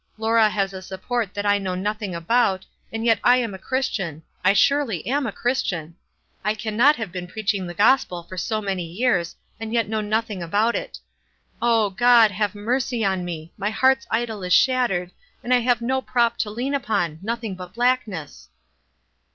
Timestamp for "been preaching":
7.11-7.67